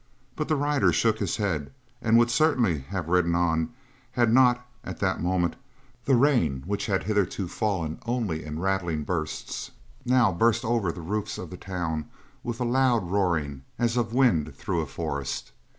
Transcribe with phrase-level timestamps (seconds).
[0.35, 3.69] But the rider shook his head and would certainly have ridden on
[4.13, 5.57] had not, at that moment,
[6.05, 9.69] the rain which had hitherto fallen only in rattling bursts,
[10.03, 12.09] now burst over the roofs of the town
[12.41, 15.51] with a loud roaring as of wind through a forest.